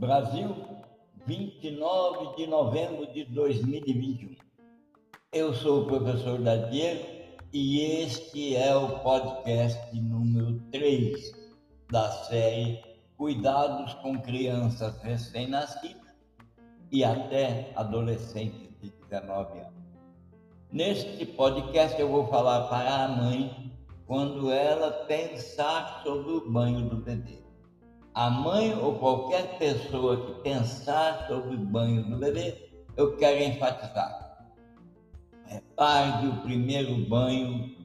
Brasil, 0.00 0.56
29 1.26 2.34
de 2.34 2.46
novembro 2.46 3.12
de 3.12 3.22
2021. 3.26 4.34
Eu 5.30 5.52
sou 5.52 5.82
o 5.82 5.86
professor 5.86 6.40
Dadiero 6.40 7.04
e 7.52 7.80
este 8.02 8.56
é 8.56 8.74
o 8.74 9.00
podcast 9.00 9.94
número 10.00 10.58
3 10.72 11.32
da 11.90 12.10
série 12.12 12.82
Cuidados 13.18 13.92
com 13.96 14.18
Crianças 14.22 14.96
Recém-Nascidas 15.02 16.14
e 16.90 17.04
até 17.04 17.70
adolescentes 17.76 18.70
de 18.80 18.88
19 19.10 19.58
anos. 19.58 19.74
Neste 20.72 21.26
podcast 21.26 22.00
eu 22.00 22.08
vou 22.08 22.26
falar 22.28 22.68
para 22.68 23.04
a 23.04 23.08
mãe 23.08 23.70
quando 24.06 24.50
ela 24.50 25.04
pensar 25.04 26.00
sobre 26.02 26.32
o 26.32 26.50
banho 26.50 26.88
do 26.88 26.96
bebê. 26.96 27.39
A 28.14 28.28
mãe 28.28 28.74
ou 28.74 28.98
qualquer 28.98 29.58
pessoa 29.58 30.26
que 30.26 30.42
pensar 30.42 31.26
sobre 31.28 31.54
o 31.54 31.58
banho 31.58 32.02
do 32.04 32.16
bebê, 32.16 32.70
eu 32.96 33.16
quero 33.16 33.42
enfatizar. 33.42 34.48
Repare 35.46 36.26
o 36.26 36.42
primeiro 36.42 37.08
banho 37.08 37.76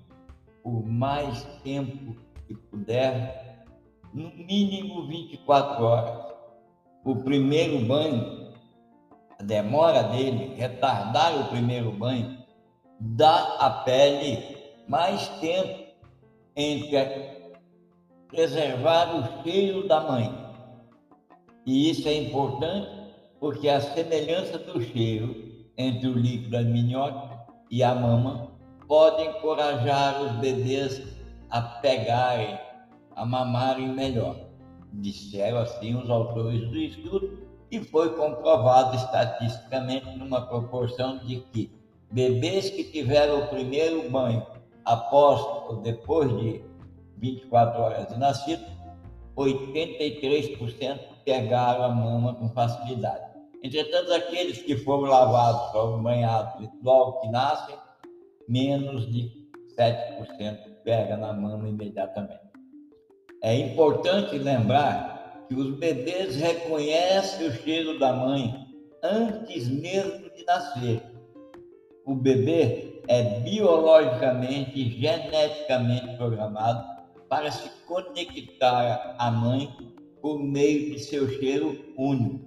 por 0.63 0.83
mais 0.83 1.43
tempo 1.63 2.15
que 2.47 2.55
puder, 2.55 3.63
no 4.13 4.31
mínimo 4.35 5.07
24 5.07 5.83
horas. 5.83 6.33
O 7.03 7.17
primeiro 7.17 7.85
banho, 7.85 8.51
a 9.37 9.43
demora 9.43 10.03
dele, 10.03 10.55
retardar 10.55 11.39
o 11.39 11.49
primeiro 11.49 11.91
banho, 11.91 12.43
dá 12.99 13.57
à 13.59 13.69
pele 13.83 14.57
mais 14.87 15.27
tempo 15.39 15.85
entre 16.55 16.97
preservar 18.29 19.15
o 19.15 19.43
cheiro 19.43 19.87
da 19.87 20.01
mãe. 20.01 20.45
E 21.65 21.89
isso 21.89 22.07
é 22.07 22.13
importante 22.13 22.89
porque 23.39 23.67
a 23.69 23.81
semelhança 23.81 24.57
do 24.57 24.81
cheiro 24.81 25.35
entre 25.77 26.07
o 26.07 26.13
líquido 26.13 26.57
amniótico 26.57 27.35
e 27.69 27.83
a 27.83 27.93
mama 27.93 28.51
pode 28.87 29.23
encorajar 29.23 30.21
os 30.21 30.31
bebês 30.33 31.01
a 31.49 31.61
pegarem, 31.61 32.57
a 33.15 33.25
mamarem 33.25 33.89
melhor. 33.89 34.35
Disseram 34.93 35.59
assim 35.59 35.95
os 35.95 36.09
autores 36.09 36.61
do 36.69 36.77
estudo 36.77 37.45
e 37.71 37.83
foi 37.83 38.15
comprovado 38.15 38.95
estatisticamente 38.95 40.17
numa 40.17 40.41
proporção 40.41 41.17
de 41.19 41.41
que 41.51 41.71
bebês 42.11 42.69
que 42.69 42.83
tiveram 42.83 43.43
o 43.43 43.47
primeiro 43.47 44.09
banho 44.09 44.45
após 44.85 45.41
ou 45.67 45.77
depois 45.77 46.29
de 46.39 46.63
24 47.17 47.81
horas 47.81 48.07
de 48.07 48.17
nascido, 48.17 48.65
83% 49.37 50.99
pegaram 51.25 51.83
a 51.83 51.89
mama 51.89 52.35
com 52.35 52.49
facilidade. 52.49 53.23
Entretanto, 53.63 54.13
aqueles 54.13 54.61
que 54.61 54.77
foram 54.77 55.09
lavados, 55.09 55.71
foram 55.71 56.01
banhados 56.01 56.69
logo 56.83 57.19
que 57.21 57.29
nascem, 57.29 57.75
menos 58.47 59.11
de 59.11 59.31
7% 59.77 60.75
pega 60.83 61.17
na 61.17 61.33
mama 61.33 61.67
imediatamente. 61.67 62.45
É 63.41 63.55
importante 63.55 64.37
lembrar 64.37 65.45
que 65.47 65.55
os 65.55 65.77
bebês 65.77 66.35
reconhecem 66.35 67.47
o 67.47 67.51
cheiro 67.51 67.99
da 67.99 68.13
mãe 68.13 68.53
antes 69.03 69.67
mesmo 69.67 70.29
de 70.29 70.45
nascer. 70.45 71.01
O 72.05 72.15
bebê 72.15 73.01
é 73.07 73.39
biologicamente 73.41 74.79
e 74.79 74.89
geneticamente 74.99 76.15
programado 76.17 76.95
para 77.29 77.51
se 77.51 77.69
conectar 77.85 79.15
à 79.17 79.31
mãe 79.31 79.75
por 80.21 80.39
meio 80.39 80.91
de 80.91 80.99
seu 80.99 81.27
cheiro 81.29 81.93
único. 81.97 82.45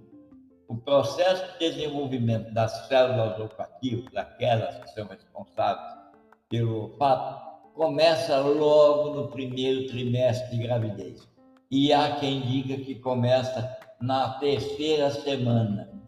O 0.69 0.77
processo 0.77 1.53
de 1.53 1.71
desenvolvimento 1.71 2.53
das 2.53 2.89
células 2.89 3.39
olfativas, 3.39 4.15
aquelas 4.15 4.77
que 4.79 4.91
são 4.91 5.07
responsáveis 5.07 5.97
pelo 6.49 6.83
olfato, 6.83 7.49
começa 7.75 8.39
logo 8.39 9.15
no 9.15 9.29
primeiro 9.29 9.87
trimestre 9.87 10.57
de 10.57 10.63
gravidez. 10.63 11.29
E 11.71 11.93
há 11.93 12.17
quem 12.17 12.41
diga 12.41 12.77
que 12.77 12.95
começa 12.97 13.77
na 14.01 14.39
terceira 14.39 15.11
semana 15.11 15.99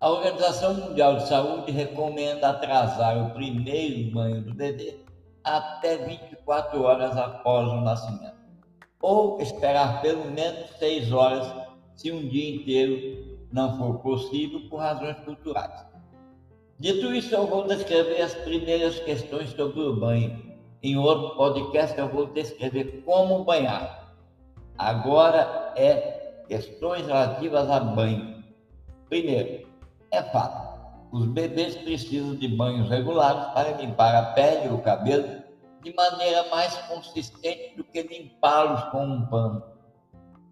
a 0.00 0.10
Organização 0.10 0.74
Mundial 0.74 1.16
de 1.16 1.26
Saúde 1.26 1.72
recomenda 1.72 2.50
atrasar 2.50 3.18
o 3.18 3.30
primeiro 3.34 4.12
banho 4.12 4.42
do 4.42 4.54
bebê 4.54 4.96
até 5.56 5.96
24 5.96 6.82
horas 6.82 7.16
após 7.16 7.68
o 7.68 7.80
nascimento, 7.80 8.36
ou 9.00 9.40
esperar 9.40 10.02
pelo 10.02 10.30
menos 10.30 10.70
6 10.78 11.12
horas 11.12 11.52
se 11.94 12.12
um 12.12 12.28
dia 12.28 12.56
inteiro 12.56 13.38
não 13.52 13.78
for 13.78 13.98
possível 14.00 14.68
por 14.68 14.76
razões 14.78 15.18
culturais. 15.20 15.86
Dito 16.78 17.12
isso, 17.12 17.34
eu 17.34 17.46
vou 17.46 17.66
descrever 17.66 18.22
as 18.22 18.34
primeiras 18.34 19.00
questões 19.00 19.50
sobre 19.50 19.80
o 19.80 19.96
banho. 19.96 20.56
Em 20.80 20.96
outro 20.96 21.36
podcast, 21.36 21.98
eu 21.98 22.08
vou 22.08 22.26
descrever 22.26 23.02
como 23.04 23.44
banhar. 23.44 24.14
Agora 24.76 25.72
é 25.74 26.44
questões 26.46 27.04
relativas 27.04 27.68
a 27.68 27.80
banho. 27.80 28.44
Primeiro, 29.08 29.66
é 30.12 30.22
fato. 30.22 30.78
Os 31.10 31.26
bebês 31.26 31.74
precisam 31.76 32.36
de 32.36 32.46
banhos 32.48 32.88
regulares 32.88 33.52
para 33.54 33.72
limpar 33.72 34.14
a 34.14 34.22
pele 34.34 34.68
e 34.68 34.72
o 34.72 34.78
cabelo 34.78 35.37
de 35.82 35.94
maneira 35.94 36.48
mais 36.50 36.76
consistente 36.88 37.76
do 37.76 37.84
que 37.84 38.02
limpá-los 38.02 38.84
com 38.90 39.04
um 39.04 39.26
pano. 39.26 39.62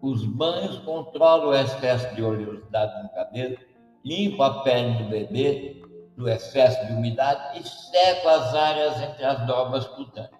Os 0.01 0.23
banhos 0.25 0.77
controlam 0.79 1.49
o 1.49 1.53
excesso 1.53 2.13
de 2.15 2.23
oleosidade 2.23 3.03
no 3.03 3.09
cabelo, 3.09 3.57
limpam 4.05 4.43
a 4.43 4.63
pele 4.63 5.03
do 5.03 5.09
bebê 5.09 5.81
do 6.15 6.27
excesso 6.29 6.85
de 6.87 6.93
umidade 6.93 7.59
e 7.59 7.67
secam 7.67 8.29
as 8.29 8.55
áreas 8.55 9.01
entre 9.01 9.23
as 9.23 9.45
dobras 9.45 9.85
cutâneas. 9.87 10.31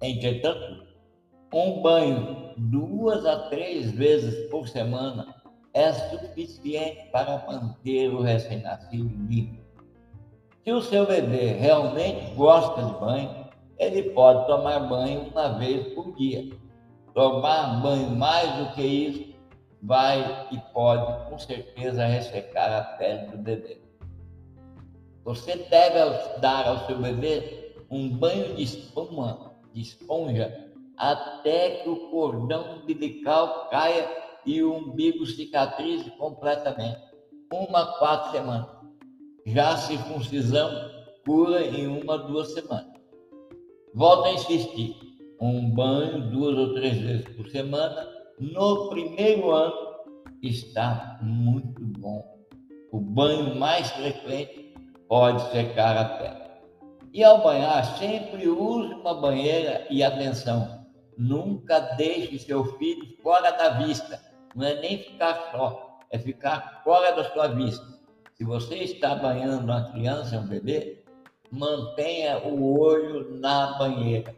Entretanto, 0.00 0.86
um 1.52 1.82
banho 1.82 2.54
duas 2.56 3.26
a 3.26 3.48
três 3.48 3.90
vezes 3.90 4.50
por 4.50 4.66
semana 4.68 5.34
é 5.74 5.92
suficiente 5.92 7.10
para 7.10 7.44
manter 7.46 8.08
o 8.08 8.22
recém-nascido 8.22 9.08
limpo. 9.28 9.62
Se 10.64 10.72
o 10.72 10.80
seu 10.80 11.06
bebê 11.06 11.52
realmente 11.52 12.34
gosta 12.34 12.82
de 12.82 12.92
banho, 13.00 13.41
ele 13.82 14.10
pode 14.10 14.46
tomar 14.46 14.78
banho 14.80 15.28
uma 15.30 15.58
vez 15.58 15.92
por 15.94 16.14
dia. 16.14 16.50
Tomar 17.14 17.82
banho 17.82 18.10
mais 18.10 18.50
do 18.56 18.74
que 18.74 18.82
isso 18.82 19.32
vai 19.82 20.48
e 20.52 20.58
pode 20.72 21.28
com 21.28 21.38
certeza 21.38 22.06
ressecar 22.06 22.72
a 22.72 22.82
pele 22.96 23.26
do 23.26 23.38
bebê. 23.38 23.82
Você 25.24 25.56
deve 25.56 26.38
dar 26.38 26.66
ao 26.66 26.86
seu 26.86 26.98
bebê 26.98 27.74
um 27.90 28.08
banho 28.08 28.54
de 28.54 28.62
espuma, 28.62 29.52
de 29.72 29.82
esponja, 29.82 30.70
até 30.96 31.82
que 31.82 31.88
o 31.88 32.10
cordão 32.10 32.76
umbilical 32.76 33.68
caia 33.68 34.08
e 34.46 34.62
o 34.62 34.74
umbigo 34.74 35.26
cicatrize 35.26 36.10
completamente. 36.12 37.00
Uma 37.52 37.82
a 37.82 37.98
quatro 37.98 38.30
semanas. 38.30 38.68
Já 39.44 39.70
a 39.70 39.76
circuncisão 39.76 40.70
cura 41.24 41.60
em 41.64 41.86
uma, 41.86 42.16
duas 42.16 42.52
semanas. 42.54 42.91
Volto 43.94 44.26
a 44.26 44.32
insistir. 44.32 44.96
Um 45.40 45.70
banho 45.70 46.30
duas 46.30 46.56
ou 46.56 46.74
três 46.74 46.98
vezes 46.98 47.28
por 47.36 47.48
semana 47.48 48.06
no 48.38 48.88
primeiro 48.88 49.50
ano 49.50 49.74
está 50.42 51.18
muito 51.22 51.80
bom. 51.98 52.22
O 52.92 53.00
banho 53.00 53.56
mais 53.56 53.90
frequente 53.90 54.74
pode 55.08 55.50
secar 55.50 55.96
a 55.96 56.04
pele. 56.04 56.42
E 57.12 57.24
ao 57.24 57.42
banhar, 57.42 57.98
sempre 57.98 58.48
use 58.48 58.94
uma 58.94 59.14
banheira 59.14 59.86
e 59.90 60.02
atenção, 60.02 60.86
nunca 61.18 61.80
deixe 61.96 62.38
seu 62.38 62.64
filho 62.76 63.16
fora 63.22 63.50
da 63.50 63.70
vista 63.84 64.32
não 64.54 64.66
é 64.66 64.80
nem 64.80 64.98
ficar 64.98 65.50
só, 65.50 65.98
é 66.10 66.18
ficar 66.18 66.82
fora 66.84 67.12
da 67.12 67.24
sua 67.32 67.48
vista. 67.48 67.86
Se 68.34 68.44
você 68.44 68.76
está 68.76 69.14
banhando 69.14 69.64
uma 69.64 69.90
criança, 69.92 70.38
um 70.38 70.46
bebê, 70.46 71.01
mantenha 71.52 72.38
o 72.38 72.80
olho 72.80 73.38
na 73.38 73.78
banheira. 73.78 74.34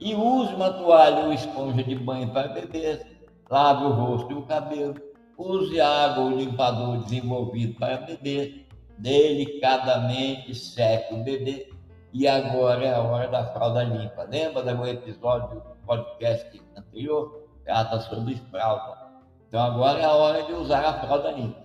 E 0.00 0.14
use 0.14 0.54
uma 0.54 0.72
toalha 0.72 1.24
ou 1.26 1.32
esponja 1.32 1.82
de 1.82 1.96
banho 1.96 2.32
para 2.32 2.48
bebês. 2.48 3.04
Lave 3.50 3.84
o 3.84 3.90
rosto 3.90 4.32
e 4.32 4.34
o 4.36 4.42
cabelo. 4.42 4.94
Use 5.36 5.80
água 5.80 6.24
ou 6.24 6.30
limpador 6.30 6.98
desenvolvido 6.98 7.78
para 7.78 7.98
bebê. 7.98 8.64
Delicadamente 8.98 10.54
seque 10.54 11.14
o 11.14 11.24
bebê. 11.24 11.70
E 12.12 12.28
agora 12.28 12.84
é 12.84 12.94
a 12.94 13.00
hora 13.00 13.28
da 13.28 13.46
fralda 13.46 13.82
limpa. 13.82 14.22
Lembra 14.24 14.62
do 14.62 14.86
episódio 14.86 15.60
do 15.60 15.86
podcast 15.86 16.62
anterior? 16.76 17.48
Trata 17.64 18.00
sobre 18.00 18.36
fralda. 18.50 19.10
Então 19.48 19.60
agora 19.60 20.00
é 20.00 20.04
a 20.04 20.12
hora 20.12 20.42
de 20.44 20.52
usar 20.52 20.84
a 20.84 21.00
fralda 21.00 21.32
limpa. 21.32 21.62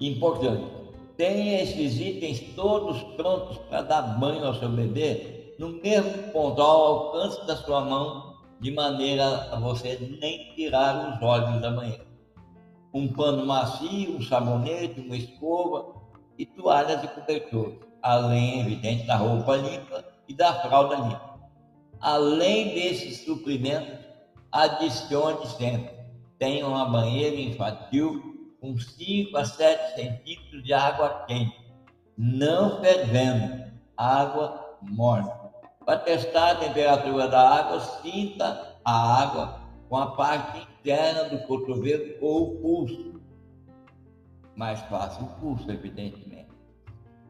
Importante, 0.00 0.87
tenha 1.18 1.62
esses 1.62 1.98
itens 1.98 2.54
todos 2.54 3.02
prontos 3.16 3.58
para 3.68 3.82
dar 3.82 4.02
banho 4.02 4.46
ao 4.46 4.54
seu 4.54 4.68
bebê 4.68 5.54
no 5.58 5.70
mesmo 5.70 6.32
ponto, 6.32 6.62
ao 6.62 6.86
alcance 6.86 7.44
da 7.44 7.56
sua 7.56 7.80
mão, 7.80 8.36
de 8.60 8.70
maneira 8.70 9.52
a 9.52 9.58
você 9.58 9.98
nem 10.20 10.54
tirar 10.54 11.16
os 11.16 11.20
olhos 11.20 11.60
da 11.60 11.72
manhã. 11.72 11.98
um 12.94 13.08
pano 13.08 13.44
macio, 13.44 14.16
um 14.16 14.22
sabonete, 14.22 15.00
uma 15.00 15.16
escova 15.16 15.94
e 16.38 16.46
toalhas 16.46 17.02
e 17.02 17.08
cobertores, 17.08 17.80
além, 18.00 18.60
evidente, 18.60 19.04
da 19.04 19.16
roupa 19.16 19.56
limpa 19.56 20.04
e 20.28 20.34
da 20.34 20.54
fralda 20.54 20.94
limpa. 20.94 21.38
Além 22.00 22.74
desses 22.74 23.24
suprimentos, 23.24 23.98
adicione 24.52 25.46
sempre. 25.46 25.90
Tenha 26.38 26.66
uma 26.66 26.86
banheira 26.86 27.36
infantil 27.36 28.27
com 28.60 28.76
5 28.76 29.36
a 29.36 29.44
7 29.44 29.94
centímetros 29.94 30.62
de 30.64 30.72
água 30.72 31.24
quente, 31.26 31.56
não 32.16 32.80
fervendo, 32.80 33.64
água 33.96 34.78
morna. 34.82 35.32
Para 35.84 35.98
testar 36.00 36.50
a 36.50 36.56
temperatura 36.56 37.28
da 37.28 37.48
água, 37.48 37.80
sinta 37.80 38.76
a 38.84 39.22
água 39.22 39.60
com 39.88 39.96
a 39.96 40.10
parte 40.12 40.66
interna 40.80 41.24
do 41.24 41.38
cotovelo 41.46 42.16
ou 42.20 42.42
o 42.42 42.60
pulso. 42.60 43.20
Mais 44.54 44.80
fácil 44.82 45.24
o 45.24 45.40
pulso, 45.40 45.70
evidentemente. 45.70 46.48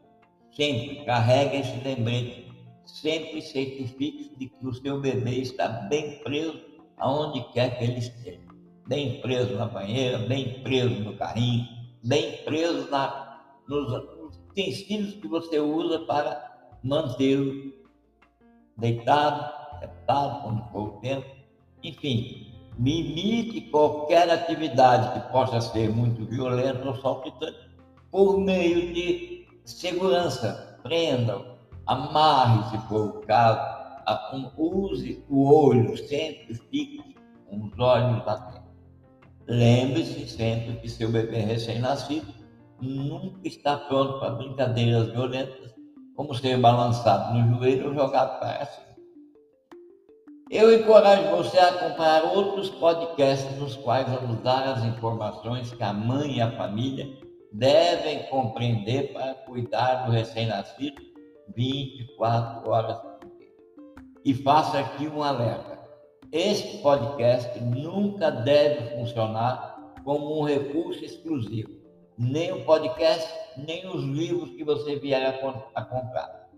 sempre 0.55 1.03
carregue 1.05 1.57
esse 1.57 1.77
lembrete, 1.83 2.51
sempre 2.85 3.41
certifique 3.41 4.35
de 4.37 4.49
que 4.49 4.67
o 4.67 4.73
seu 4.73 4.99
bebê 4.99 5.35
está 5.35 5.67
bem 5.67 6.19
preso 6.23 6.59
aonde 6.97 7.41
quer 7.53 7.77
que 7.77 7.83
ele 7.83 7.99
esteja 7.99 8.43
bem 8.87 9.21
preso 9.21 9.55
na 9.55 9.65
banheira, 9.65 10.19
bem 10.19 10.61
preso 10.61 10.95
no 11.01 11.15
carrinho, 11.15 11.65
bem 12.03 12.43
preso 12.43 12.89
na, 12.89 13.41
nos, 13.67 13.91
nos 13.91 14.37
utensílios 14.49 15.15
que 15.15 15.27
você 15.27 15.59
usa 15.59 15.99
para 15.99 16.75
mantê-lo 16.83 17.73
deitado, 18.77 19.79
sentado, 19.79 20.43
quando 20.43 20.71
for 20.71 20.81
o 20.81 20.99
tempo. 20.99 21.25
Enfim, 21.81 22.53
limite 22.77 23.61
qualquer 23.69 24.29
atividade 24.29 25.19
que 25.19 25.31
possa 25.31 25.61
ser 25.61 25.89
muito 25.89 26.25
violenta 26.25 26.87
ou 26.87 26.95
saltitante 26.95 27.69
por 28.11 28.39
meio 28.39 28.93
de 28.93 29.47
segurança. 29.65 30.79
Prenda, 30.83 31.41
amarre, 31.85 32.69
se 32.69 32.87
for 32.87 33.21
o 34.57 34.85
use 34.85 35.23
o 35.29 35.49
olho, 35.49 35.97
sempre 35.97 36.55
fique 36.55 37.15
com 37.49 37.65
os 37.65 37.79
olhos 37.79 38.27
atentos. 38.27 38.63
Lembre-se 39.47 40.27
sempre 40.27 40.75
que 40.77 40.89
seu 40.89 41.11
bebê 41.11 41.39
recém-nascido 41.39 42.33
nunca 42.81 43.39
está 43.47 43.77
pronto 43.77 44.19
para 44.19 44.31
brincadeiras 44.31 45.09
violentas, 45.11 45.73
como 46.15 46.33
ser 46.33 46.57
balançado 46.59 47.37
no 47.37 47.57
joelho 47.57 47.87
ou 47.87 47.93
jogado 47.93 48.39
para 48.39 48.65
cima. 48.65 48.93
Eu 50.49 50.73
encorajo 50.73 51.35
você 51.35 51.57
a 51.57 51.69
acompanhar 51.69 52.25
outros 52.25 52.69
podcasts 52.69 53.57
nos 53.57 53.75
quais 53.77 54.07
vamos 54.07 54.39
dar 54.41 54.67
as 54.67 54.83
informações 54.83 55.73
que 55.73 55.81
a 55.81 55.91
mãe 55.91 56.37
e 56.37 56.41
a 56.41 56.51
família 56.51 57.22
devem 57.53 58.23
compreender 58.27 59.13
para 59.13 59.33
cuidar 59.33 60.05
do 60.05 60.11
recém-nascido 60.11 61.01
24 61.55 62.69
horas 62.69 62.97
por 62.97 63.19
dia. 63.37 63.47
E 64.25 64.33
faço 64.33 64.75
aqui 64.75 65.07
um 65.07 65.21
alerta 65.21 65.73
este 66.33 66.79
podcast 66.79 67.59
nunca 67.59 68.31
deve 68.31 68.97
funcionar 68.97 69.93
como 70.03 70.39
um 70.39 70.43
recurso 70.43 71.05
exclusivo, 71.05 71.69
nem 72.17 72.51
o 72.51 72.65
podcast, 72.65 73.31
nem 73.55 73.87
os 73.87 74.03
livros 74.03 74.49
que 74.49 74.63
você 74.63 74.95
vier 74.95 75.23
a, 75.23 75.79
a 75.79 75.85
comprar. 75.85 76.49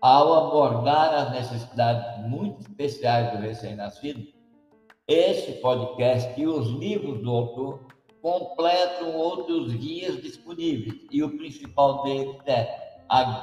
Ao 0.00 0.32
abordar 0.32 1.12
as 1.12 1.32
necessidades 1.32 2.30
muito 2.30 2.60
especiais 2.60 3.32
do 3.32 3.38
recém-nascido, 3.38 4.22
este 5.08 5.54
podcast 5.54 6.40
e 6.40 6.46
os 6.46 6.68
livros 6.68 7.20
do 7.20 7.30
autor 7.32 7.84
completam 8.26 9.14
outros 9.14 9.72
guias 9.74 10.20
disponíveis, 10.20 11.06
e 11.12 11.22
o 11.22 11.38
principal 11.38 12.02
deles 12.02 12.34
é 12.46 12.96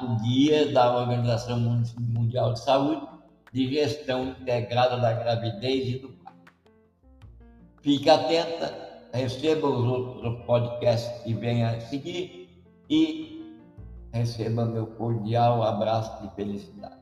o 0.04 0.22
guia 0.22 0.74
da 0.74 1.00
Organização 1.00 1.58
Mundial 1.58 2.52
de 2.52 2.60
Saúde, 2.60 3.08
de 3.54 3.74
gestão 3.74 4.26
integrada 4.26 4.98
da 4.98 5.14
gravidez 5.14 5.88
e 5.88 6.00
do 6.00 6.10
parto. 6.10 6.52
Fique 7.82 8.10
atenta, 8.10 8.78
receba 9.14 9.70
os 9.70 9.86
outros 9.86 10.46
podcasts 10.46 11.24
que 11.24 11.34
venham 11.34 11.70
a 11.70 11.80
seguir 11.80 12.50
e 12.90 13.42
receba 14.12 14.66
meu 14.66 14.88
cordial 14.88 15.64
abraço 15.64 16.22
de 16.24 16.36
felicidade. 16.36 16.98